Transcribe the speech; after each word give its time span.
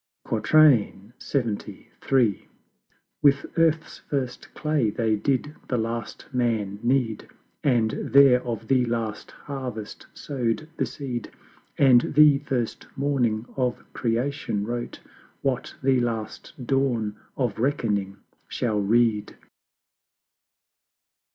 LXXIII. 0.25 1.91
With 3.21 3.45
Earth's 3.55 3.99
first 3.99 4.51
Clay 4.55 4.89
They 4.89 5.15
did 5.15 5.53
the 5.67 5.77
Last 5.77 6.25
Man 6.33 6.79
knead, 6.81 7.27
And 7.63 7.91
there 7.91 8.41
of 8.41 8.67
the 8.67 8.83
Last 8.85 9.29
Harvest 9.29 10.07
sow'd 10.15 10.67
the 10.77 10.87
Seed: 10.87 11.29
And 11.77 12.15
the 12.15 12.39
first 12.39 12.87
Morning 12.97 13.45
of 13.55 13.83
Creation 13.93 14.65
wrote 14.65 14.99
What 15.43 15.75
the 15.83 15.99
Last 15.99 16.65
Dawn 16.65 17.15
of 17.37 17.59
Reckoning 17.59 18.17
shall 18.49 18.79
read. 18.81 19.37